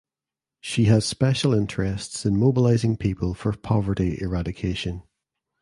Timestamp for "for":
3.35-3.53